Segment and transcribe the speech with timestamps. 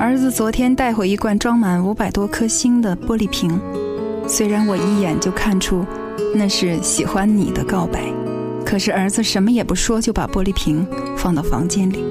[0.00, 3.60] 儿子昨天带回一罐装满五百多颗星的玻璃瓶，
[4.26, 5.84] 虽然我一眼就看出
[6.34, 8.00] 那是喜欢你的告白，
[8.64, 10.86] 可是儿子什么也不说就把玻璃瓶
[11.18, 12.02] 放到房间里。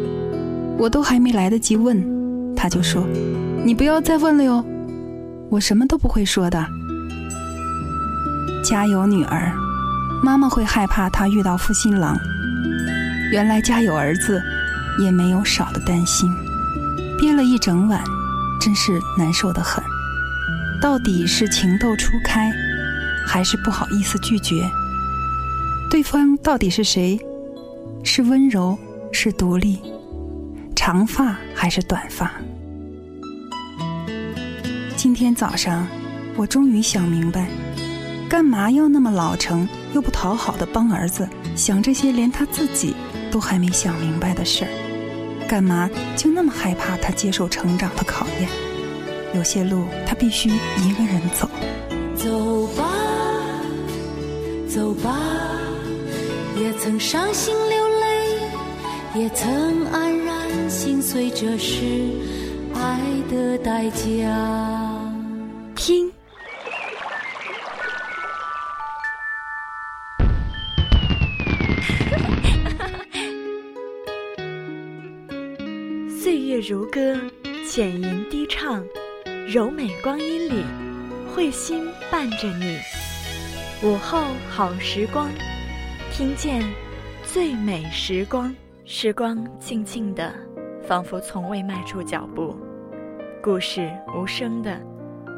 [0.77, 1.99] 我都还没来得及问，
[2.55, 3.03] 他就说
[3.65, 4.63] ：“你不要再问了哟，
[5.49, 6.63] 我什么都不会说的。”
[8.63, 9.51] 家有女儿，
[10.23, 12.15] 妈妈会害怕她遇到负心郎。
[13.31, 14.39] 原来家有儿子，
[15.03, 16.29] 也没有少的担心。
[17.19, 18.01] 憋了一整晚，
[18.61, 19.83] 真是难受的很。
[20.81, 22.49] 到底是情窦初开，
[23.27, 24.69] 还是不好意思拒绝？
[25.89, 27.19] 对方到底是谁？
[28.03, 28.77] 是温柔，
[29.11, 29.79] 是独立，
[30.73, 32.31] 长发还是短发？
[34.95, 35.85] 今天早上，
[36.37, 37.49] 我终于想明白，
[38.29, 42.95] 干嘛要那么老成又不讨好的帮儿子想这些连他自己
[43.29, 44.88] 都还没想明白的事儿？
[45.49, 48.47] 干嘛就那么害怕他接受成长的考验？
[49.33, 51.49] 有些路他必须一个人走。
[52.15, 52.87] 走吧，
[54.69, 55.19] 走吧，
[56.55, 61.83] 也曾伤心流泪，也曾黯然心碎，这是
[62.75, 62.99] 爱
[63.31, 64.68] 的代价。
[76.59, 77.15] 如歌，
[77.65, 78.85] 浅吟低唱，
[79.47, 80.65] 柔美光阴里，
[81.33, 82.77] 慧心伴着你。
[83.81, 85.29] 午后好时光，
[86.11, 86.61] 听见
[87.23, 88.53] 最美时光。
[88.83, 90.33] 时光静静的，
[90.83, 92.57] 仿佛从未迈出脚步。
[93.41, 94.81] 故事无声的，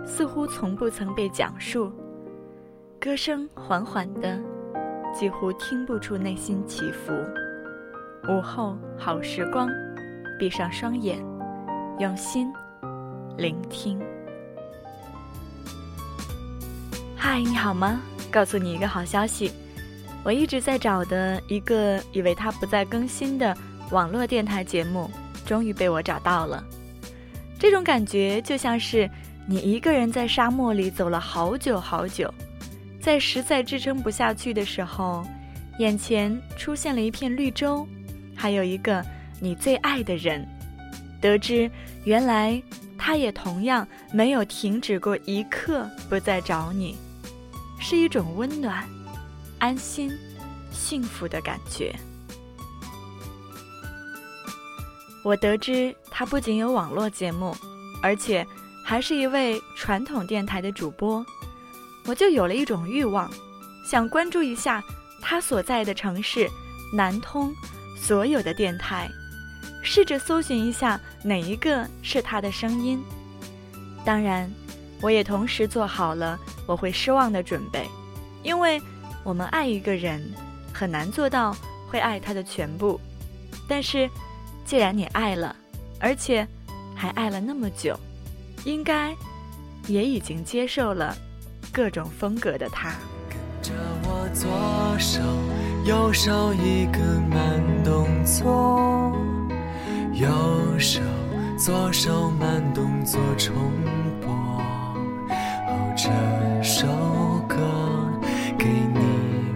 [0.07, 1.91] 似乎从不曾被讲述。
[2.99, 4.39] 歌声缓缓的，
[5.13, 7.13] 几乎听不出内心起伏。
[8.27, 9.69] 午后好时光。
[10.41, 11.23] 闭上双眼，
[11.99, 12.51] 用心
[13.37, 14.01] 聆听。
[17.15, 18.01] 嗨，你好吗？
[18.31, 19.51] 告诉你一个好消息，
[20.23, 23.55] 我一直在找的一个以为它不再更新的
[23.91, 25.07] 网络电台节目，
[25.45, 26.63] 终于被我找到了。
[27.59, 29.07] 这种感觉就像是
[29.45, 32.33] 你一个人在沙漠里走了好久好久，
[32.99, 35.23] 在实在支撑不下去的时候，
[35.77, 37.87] 眼前出现了一片绿洲，
[38.35, 39.05] 还有一个。
[39.41, 40.47] 你最爱的人，
[41.19, 41.69] 得知
[42.03, 42.61] 原来
[42.95, 46.95] 他也同样没有停止过一刻，不再找你，
[47.79, 48.87] 是一种温暖、
[49.57, 50.11] 安心、
[50.71, 51.95] 幸福的感觉。
[55.23, 57.55] 我得知他不仅有网络节目，
[58.03, 58.45] 而且
[58.85, 61.25] 还是一位传统电台的主播，
[62.05, 63.27] 我就有了一种欲望，
[63.83, 64.83] 想关注一下
[65.19, 66.47] 他所在的城市
[66.93, 67.51] 南通
[67.97, 69.09] 所有的电台。
[69.81, 73.03] 试着搜寻一下哪一个是他的声音。
[74.05, 74.49] 当然，
[75.01, 77.87] 我也同时做好了我会失望的准备，
[78.43, 78.81] 因为
[79.23, 80.21] 我们爱一个人
[80.73, 81.55] 很难做到
[81.87, 82.99] 会爱他的全部。
[83.67, 84.09] 但是，
[84.65, 85.55] 既然你爱了，
[85.99, 86.47] 而且
[86.95, 87.99] 还爱了那么久，
[88.65, 89.15] 应该
[89.87, 91.15] 也已经接受了
[91.71, 92.93] 各种风格的他。
[93.29, 95.21] 跟着我左手
[95.85, 96.99] 右手一个
[97.29, 99.15] 慢动作。
[100.21, 100.29] 右
[100.77, 101.01] 手，
[101.57, 103.55] 左手慢动作重
[104.21, 104.31] 播。
[105.67, 106.11] 哦，这
[106.61, 106.85] 首
[107.47, 107.57] 歌
[108.55, 108.99] 给你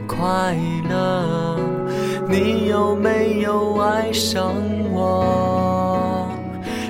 [0.08, 0.56] 快
[0.90, 1.60] 乐，
[2.28, 4.56] 你有没有爱上
[4.92, 6.28] 我？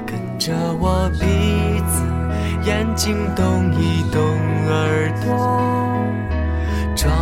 [0.06, 2.02] 跟着我鼻子、
[2.66, 4.22] 眼睛动一动
[4.70, 5.36] 耳朵，
[6.96, 7.14] 装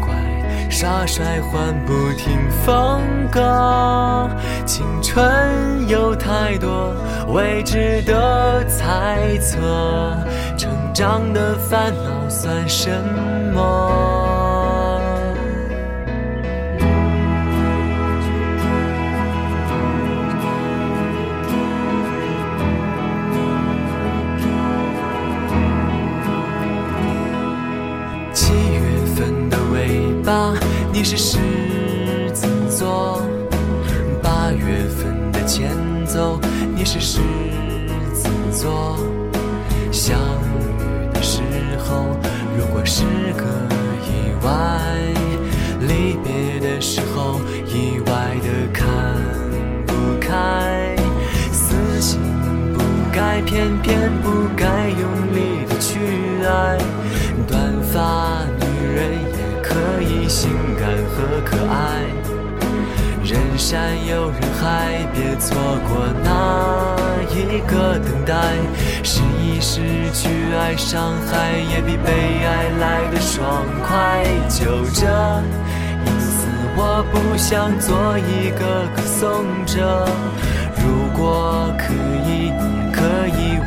[0.00, 3.02] 乖耍帅换不停风
[3.32, 4.30] 格，
[4.64, 5.75] 青春。
[5.88, 6.92] 有太多
[7.28, 9.56] 未知的猜测，
[10.58, 12.90] 成长的烦恼算什
[13.54, 14.02] 么？
[28.32, 28.80] 七月
[29.14, 30.52] 份的尾巴，
[30.92, 31.16] 你是
[53.42, 55.02] 偏偏不该用
[55.34, 55.98] 力的去
[56.44, 56.78] 爱。
[57.46, 57.60] 短
[57.92, 62.04] 发女人也可以性感和可爱。
[63.22, 63.74] 人山
[64.06, 65.56] 又人海，别错
[65.88, 66.28] 过那
[67.28, 68.34] 一个等待，
[69.02, 69.80] 试一试
[70.12, 72.12] 去爱伤害，也比被
[72.44, 74.22] 爱来的爽快。
[74.48, 75.06] 就这，
[76.04, 76.46] 一次
[76.76, 80.06] 我不想做一个歌颂者。
[80.76, 81.92] 如果，可
[82.28, 82.52] 以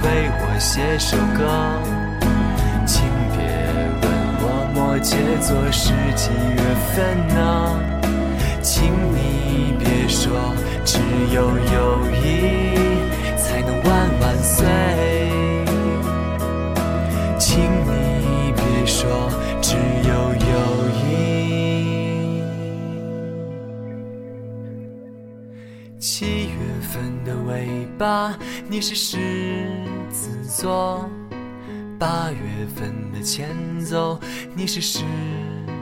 [0.03, 1.39] 为我写首歌，
[2.85, 3.03] 请
[3.35, 3.39] 别
[4.01, 4.03] 问
[4.41, 5.11] 我摩羯
[5.41, 6.59] 座是几月
[6.93, 7.37] 份呢？
[8.61, 10.53] 请你别说，
[10.85, 10.99] 只
[11.33, 11.77] 有友
[12.23, 12.88] 谊
[28.71, 29.17] 你是狮
[30.11, 31.09] 子座；
[31.97, 33.49] 八月份的前
[33.81, 34.19] 奏，
[34.55, 35.03] 你是狮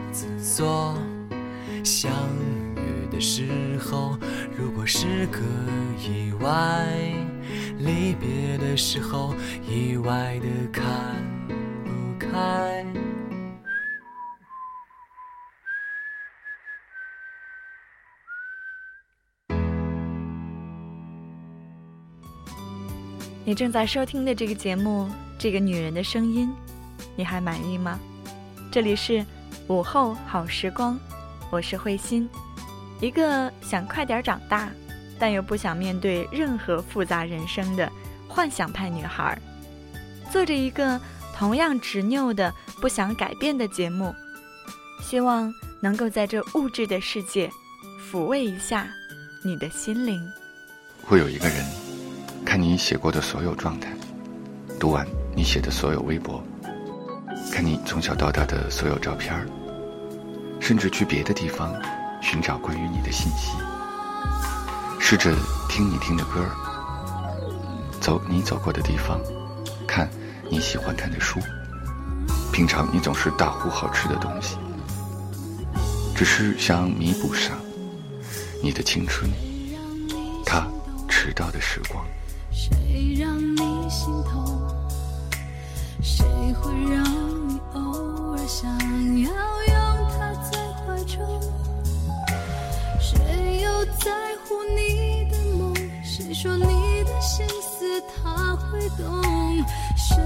[0.10, 0.26] 子
[0.56, 0.98] 座。
[1.84, 2.10] 相
[2.78, 4.18] 遇的时候，
[4.58, 5.40] 如果是个
[6.00, 6.88] 意外；
[7.78, 9.36] 离别的时候，
[9.70, 10.88] 意外的看
[11.84, 12.86] 不开。
[23.48, 25.06] 你正在收听的这个节目
[25.40, 26.54] 《这个女人的声音》，
[27.16, 27.98] 你还满意吗？
[28.70, 29.26] 这里是
[29.68, 31.00] 午后好时光，
[31.50, 32.30] 我是慧心，
[33.00, 34.70] 一个想快点长大，
[35.18, 37.90] 但又不想面对任何复杂人生的
[38.28, 39.42] 幻想派女孩，
[40.30, 41.00] 做着一个
[41.34, 44.14] 同样执拗的不想改变的节目，
[45.02, 45.50] 希望
[45.80, 47.50] 能够在这物质的世界
[48.12, 48.90] 抚慰一下
[49.42, 50.22] 你的心灵。
[51.02, 51.66] 会有一个人
[52.58, 53.90] 你写过的所有状态，
[54.80, 56.44] 读完你写的所有微博，
[57.52, 59.34] 看你从小到大的所有照片，
[60.60, 61.72] 甚至去别的地方
[62.22, 63.52] 寻找关于你的信息，
[65.00, 65.36] 试着
[65.70, 66.44] 听你听的歌，
[68.02, 69.20] 走你走过的地方，
[69.86, 70.10] 看
[70.50, 71.40] 你喜欢看的书，
[72.52, 74.58] 品尝你总是大呼好吃的东西，
[76.16, 77.56] 只是想弥补上
[78.64, 79.30] 你的青春，
[80.44, 80.66] 他
[81.08, 82.04] 迟到的时光。
[82.68, 84.68] 谁让你心痛？
[86.02, 87.02] 谁会让
[87.48, 88.70] 你偶尔想
[89.22, 91.18] 要拥他在怀中？
[93.00, 94.12] 谁又在
[94.44, 95.74] 乎你的梦？
[96.04, 96.66] 谁说你
[97.06, 99.24] 的心思他会懂？
[99.96, 100.18] 谁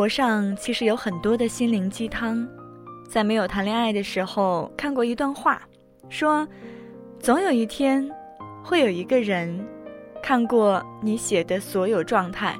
[0.00, 2.48] 博上，其实有很多的心灵鸡汤。
[3.06, 5.60] 在没有谈恋爱的时候，看过一段话，
[6.08, 6.48] 说，
[7.18, 8.10] 总有一天，
[8.64, 9.62] 会有一个人，
[10.22, 12.56] 看过你写的所有状态，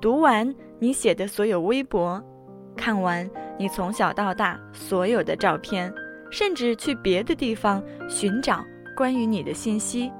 [0.00, 2.24] 读完你写的所有微博，
[2.74, 5.92] 看完你从小到大所有的照片，
[6.30, 8.64] 甚至去别的地方寻找
[8.96, 10.10] 关于你的信息，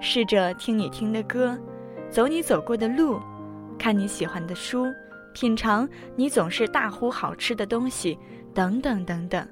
[0.00, 1.54] 试着听你听的歌，
[2.08, 3.20] 走你走过的路，
[3.78, 4.86] 看你喜欢的书。
[5.32, 8.18] 品尝你总是大呼好吃的东西，
[8.54, 9.46] 等等等等，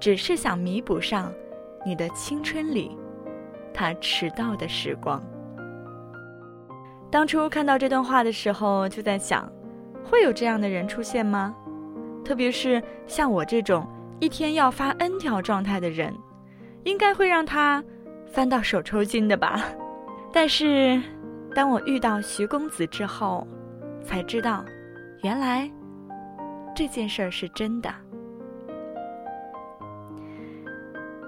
[0.00, 1.32] 只是想弥补上
[1.84, 2.96] 你的青春里
[3.74, 5.22] 他迟到的时光。
[7.10, 9.50] 当初看到这段话的时候，就在想，
[10.04, 11.54] 会有这样的人出现吗？
[12.24, 13.86] 特别是像我这种
[14.20, 16.14] 一天要发 N 条状态的人，
[16.84, 17.82] 应该会让他
[18.32, 19.62] 翻到手抽筋的吧。
[20.32, 21.02] 但是，
[21.54, 23.46] 当我遇到徐公子之后，
[24.02, 24.64] 才知道。
[25.22, 25.70] 原来
[26.74, 27.88] 这件事儿是真的。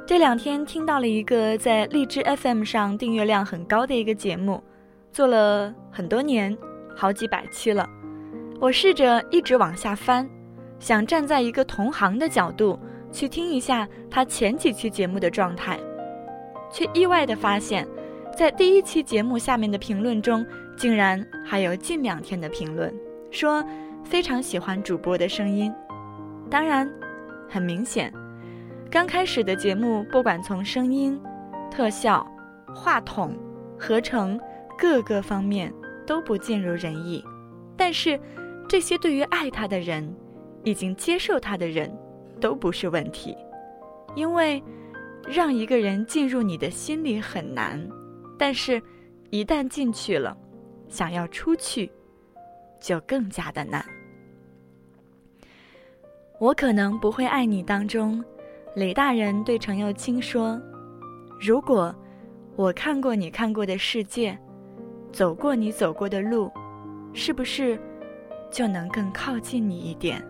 [0.04, 4.62] 这两天听到了一个在荔枝 FM 上订阅量很高的一个节目，
[5.12, 6.56] 做了很多年，
[6.96, 7.88] 好几百期了。
[8.60, 10.28] 我试着一直往下翻，
[10.80, 12.78] 想站在一个同行的角度
[13.12, 15.78] 去听一下他前几期节目的状态，
[16.70, 17.86] 却意外的发现，
[18.36, 20.44] 在第一期节目下面的评论中，
[20.76, 22.92] 竟然还有近两天的评论。
[23.30, 23.64] 说
[24.04, 25.74] 非常喜欢主播的声音，
[26.50, 26.88] 当然，
[27.48, 28.12] 很明显，
[28.90, 31.20] 刚开始的节目不管从声音、
[31.70, 32.24] 特效、
[32.74, 33.36] 话筒、
[33.78, 34.38] 合成
[34.78, 35.72] 各个方面
[36.06, 37.24] 都不尽如人意，
[37.76, 38.20] 但是
[38.68, 40.14] 这些对于爱他的人、
[40.62, 41.90] 已经接受他的人
[42.40, 43.36] 都不是问题，
[44.14, 44.62] 因为
[45.26, 47.82] 让一个人进入你的心里很难，
[48.38, 48.80] 但是，
[49.30, 50.36] 一旦进去了，
[50.88, 51.90] 想要出去，
[52.78, 53.84] 就更加的难。
[56.38, 58.22] 我可能不会爱你当中，
[58.74, 60.60] 李大人对程又青说
[61.40, 61.94] ：“如果
[62.56, 64.36] 我看过你看过的世界，
[65.12, 66.50] 走过你走过的路，
[67.12, 67.78] 是不是
[68.50, 70.20] 就能更靠近你一点？”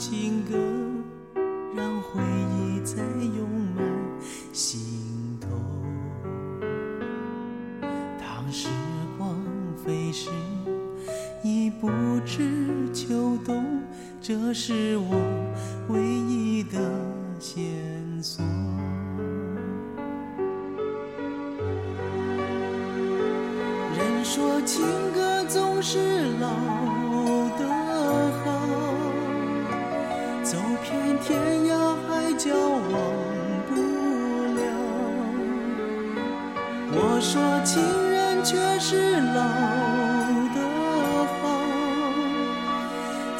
[0.00, 0.56] 情歌，
[1.76, 2.22] 让回
[2.56, 3.02] 忆再
[3.36, 3.84] 涌满
[4.50, 5.48] 心头。
[8.18, 8.70] 当时
[9.18, 9.36] 光
[9.76, 10.30] 飞逝，
[11.44, 11.90] 已不
[12.24, 13.62] 知秋冬，
[14.22, 15.14] 这是我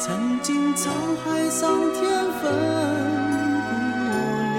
[0.03, 0.89] 曾经沧
[1.23, 2.01] 海桑田
[2.41, 2.51] 分
[3.67, 3.71] 不
[4.55, 4.57] 了。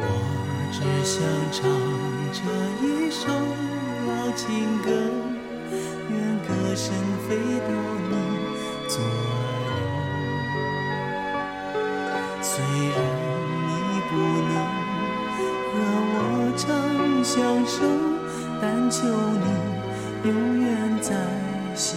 [0.00, 0.02] 我
[0.72, 1.62] 只想唱。
[2.32, 2.42] 这
[2.84, 3.22] 一首
[4.08, 4.44] 老情
[4.82, 4.90] 歌，
[6.10, 6.92] 愿歌声
[7.28, 7.70] 飞到
[8.10, 8.12] 你
[8.88, 9.06] 左右。
[12.42, 12.98] 虽然
[13.62, 13.70] 你
[14.10, 14.50] 不能
[15.70, 15.74] 和
[16.12, 16.18] 我
[16.56, 16.66] 长
[17.22, 17.32] 相
[17.64, 17.78] 守，
[18.60, 19.46] 但求你
[20.28, 20.30] 永
[20.60, 20.66] 远
[21.00, 21.14] 在
[21.76, 21.96] 心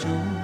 [0.00, 0.39] 中。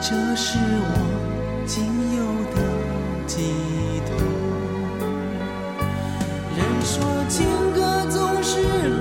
[0.00, 0.94] 这是我
[1.66, 1.84] 仅
[2.16, 2.20] 有
[2.54, 2.56] 的
[3.26, 3.34] 寄
[4.06, 4.08] 托。
[6.54, 6.94] 人说
[7.28, 7.34] 情
[7.74, 8.52] 歌总是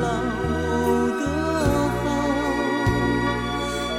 [0.02, 0.08] 老
[1.20, 1.24] 的
[2.02, 2.06] 好，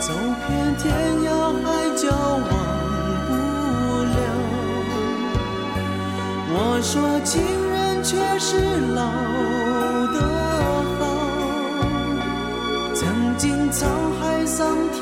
[0.01, 0.05] 走
[0.47, 0.49] 遍
[0.79, 0.85] 天
[1.23, 1.27] 涯
[1.63, 1.65] 海
[1.97, 2.45] 角忘
[3.27, 3.31] 不
[4.13, 4.17] 了。
[6.49, 6.93] 我说
[7.25, 7.33] 情
[7.71, 8.51] 人却是
[8.95, 8.99] 老
[10.13, 10.19] 的
[10.99, 11.03] 好，
[12.95, 12.99] 曾
[13.39, 13.87] 经沧
[14.19, 15.01] 海桑田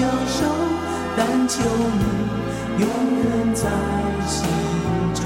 [0.00, 0.44] 相守
[1.14, 2.04] 但求你
[2.80, 2.88] 永
[3.18, 3.68] 远在
[4.26, 4.48] 心
[5.14, 5.19] 中。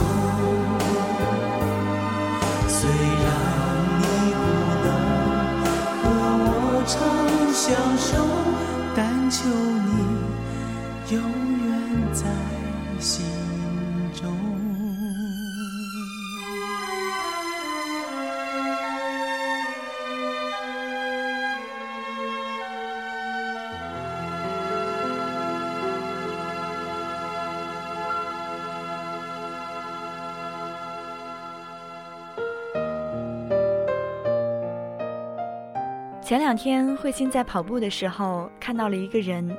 [36.24, 39.54] 前两天慧心在跑步的时候看到了一个人，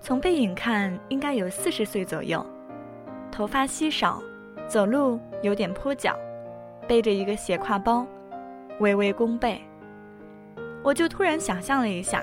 [0.00, 2.46] 从背影看应该有四十岁左右，
[3.32, 4.22] 头发稀少，
[4.68, 6.16] 走路有点跛脚，
[6.86, 8.06] 背着一个斜挎包，
[8.78, 9.60] 微微弓背。
[10.84, 12.22] 我就突然想象了一下，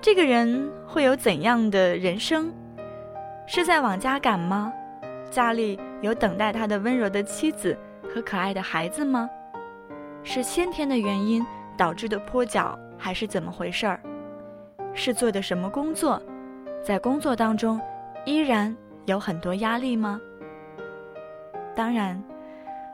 [0.00, 2.52] 这个人会有怎样的人生？
[3.48, 4.72] 是在往家赶吗？
[5.28, 7.76] 家里有等待他的温柔的妻子
[8.14, 9.28] 和可爱的孩子吗？
[10.22, 11.44] 是先天的原因
[11.76, 14.00] 导致的跛脚，还是怎么回事儿？
[14.94, 16.22] 是做的什么工作？
[16.84, 17.80] 在工作当中
[18.24, 18.74] 依然
[19.06, 20.20] 有很多压力吗？
[21.74, 22.22] 当然，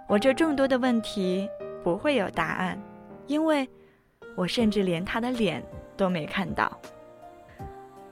[0.07, 1.47] 我这众多的问题
[1.85, 2.81] 不会有答案，
[3.27, 3.69] 因为。
[4.35, 5.61] 我甚至连他的脸
[5.97, 6.71] 都没看到。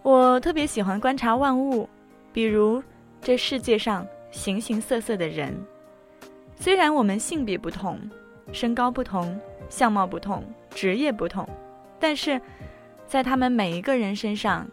[0.02, 1.88] 我特别喜欢观察万物，
[2.32, 2.82] 比如
[3.20, 5.54] 这世界上形形色色的人。
[6.56, 8.00] 虽然我们性别不同，
[8.50, 11.48] 身高不同，相貌不同，职业不同，
[11.98, 12.40] 但是
[13.06, 14.66] 在他们每一个人身上，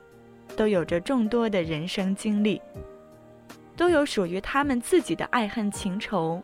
[0.56, 2.62] 都有着众多的人生经历，
[3.75, 6.42] 都有属于他们自己的爱恨情仇。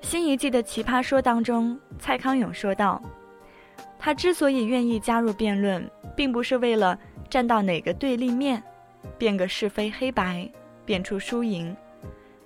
[0.00, 3.00] 新一季的《奇葩说》当中，蔡康永说道
[3.98, 6.98] ：“他之所以愿意加入辩论，并不是为了
[7.30, 8.62] 站到哪个对立面，
[9.16, 10.50] 辩个是非黑白，
[10.84, 11.74] 辩出输赢，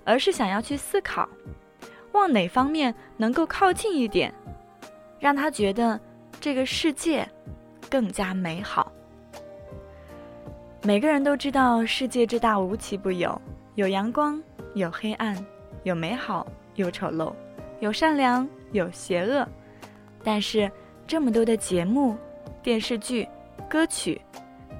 [0.05, 1.27] 而是想要去思考，
[2.13, 4.33] 往哪方面能够靠近一点，
[5.19, 5.99] 让他觉得
[6.39, 7.27] 这个世界
[7.89, 8.91] 更加美好。
[10.83, 13.41] 每个人都知道，世界之大无奇不有，
[13.75, 14.41] 有阳光，
[14.73, 15.37] 有黑暗，
[15.83, 16.45] 有美好，
[16.75, 17.33] 有丑陋。”
[17.79, 19.47] 有善良，有邪恶，
[20.23, 20.71] 但是
[21.05, 22.17] 这么多的节目、
[22.63, 23.29] 电视剧、
[23.69, 24.19] 歌曲，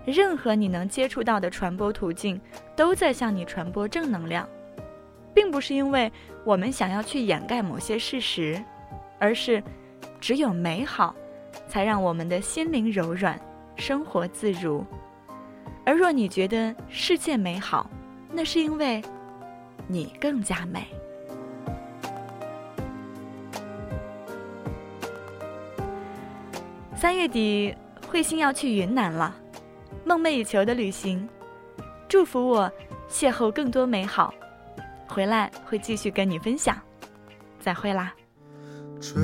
[0.03, 2.41] 任何你能接触到的传播途径，
[2.75, 4.49] 都在向你传播正能量，
[5.31, 6.11] 并不是因为
[6.43, 8.59] 我们想要去掩盖某些事实，
[9.19, 9.61] 而是
[10.27, 11.15] 只有美好，
[11.69, 13.39] 才让我们的心灵柔软，
[13.77, 14.85] 生活自如。
[15.85, 17.89] 而若你觉得世界美好，
[18.33, 19.01] 那是因为
[19.87, 20.85] 你更加美。
[26.93, 27.73] 三月底，
[28.09, 29.33] 慧心要去云南了，
[30.03, 31.25] 梦寐以求的旅行，
[32.09, 32.69] 祝福我
[33.09, 34.33] 邂逅更多美好，
[35.07, 36.77] 回来会继续跟你分享，
[37.61, 38.13] 再会啦。
[38.99, 39.23] 春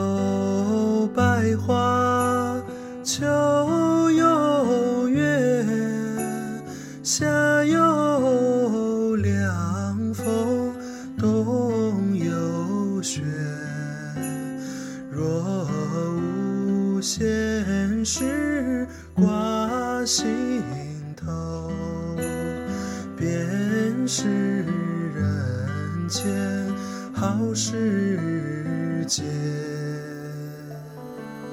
[27.21, 29.21] 好时节。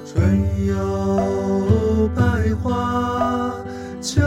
[0.03, 2.23] 春有百
[2.55, 3.53] 花，
[4.01, 4.19] 秋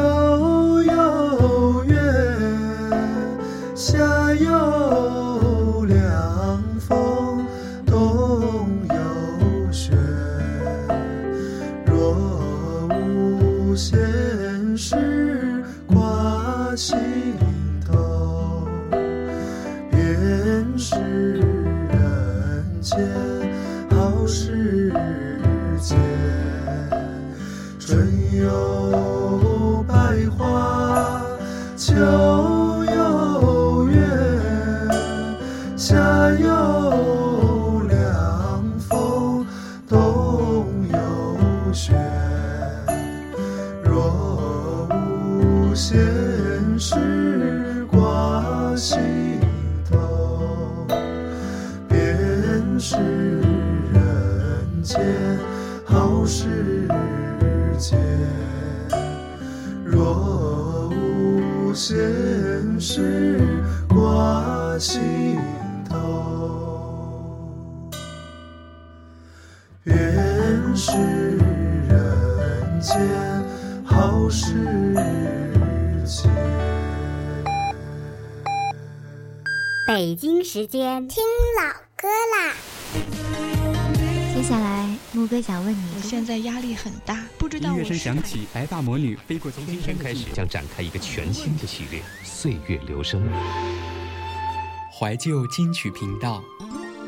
[32.32, 32.71] 秋
[74.32, 74.54] 好时
[76.06, 76.30] 节。
[79.86, 81.22] 北京时间听
[81.60, 82.54] 老歌啦。
[84.34, 93.22] 接下来，木哥想问你，我现在压力很大，不知道音乐声响起，白发魔女飞过从今天开始，将展开一个全新的系列《岁月留声》。
[94.98, 96.42] 怀旧金曲频道，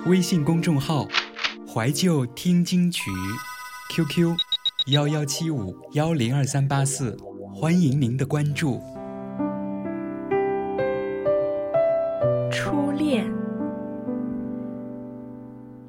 [0.05, 1.09] 微信公众号
[1.67, 3.11] “怀旧听金曲
[3.89, 4.37] ”，QQ：
[4.89, 7.17] 幺幺七五幺零二三八四，
[7.55, 8.83] 欢迎您的关注。
[12.53, 13.25] 初恋，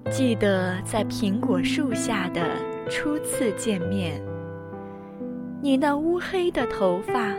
[0.09, 2.55] 记得在苹果树下的
[2.89, 4.21] 初次见面，
[5.61, 7.35] 你那乌黑的头发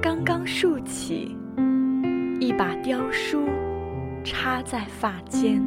[0.00, 1.36] 刚刚竖起，
[2.38, 3.48] 一把雕梳。
[4.22, 5.60] 插在发间，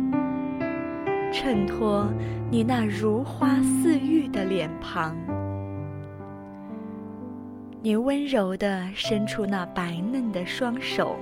[1.34, 2.08] 衬托
[2.50, 5.14] 你那如花似玉的脸庞。
[7.86, 11.18] 你温柔地伸出那白嫩的双手，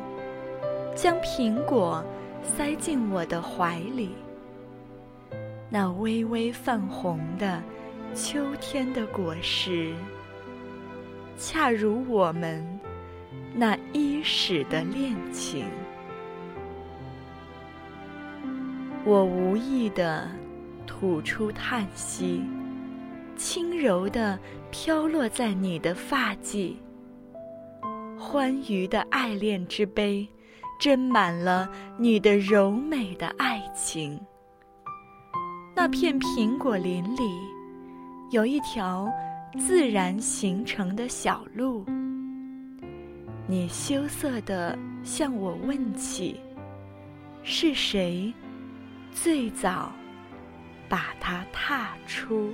[0.95, 2.05] 将苹果
[2.43, 4.11] 塞进我的怀里。
[5.71, 7.63] 那微微泛红的
[8.13, 9.91] 秋天的果实，
[11.35, 12.63] 恰如我们
[13.55, 15.65] 那伊始的恋情。
[19.03, 20.29] 我无意地
[20.85, 22.43] 吐出叹息，
[23.35, 24.37] 轻柔地
[24.71, 26.75] 飘落在你的发髻。
[28.17, 30.27] 欢愉的爱恋之杯，
[30.79, 34.19] 斟满了你的柔美的爱情。
[35.75, 37.23] 那片苹果林里，
[38.29, 39.11] 有一条
[39.57, 41.83] 自然形成的小路。
[43.47, 46.39] 你羞涩地向我问起：
[47.41, 48.31] 是谁？
[49.11, 49.91] 最早
[50.87, 52.53] 把它踏出。